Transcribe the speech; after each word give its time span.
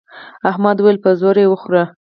احمد 0.49 0.77
وويل: 0.79 0.97
په 1.03 1.09
زور 1.21 1.35
یې 1.41 1.47
وخوره. 1.49 1.83